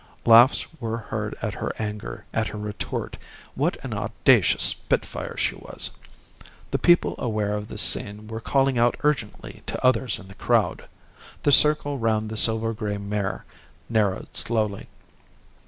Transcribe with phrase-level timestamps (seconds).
[0.25, 3.19] Laughs were heard at her anger, at her retort.
[3.53, 5.91] What an audacious spitfire she was!
[6.71, 10.87] The people aware of this scene were calling out urgently to others in the crowd.
[11.43, 13.45] The circle round the silver grey mare
[13.89, 14.87] narrowed slowly.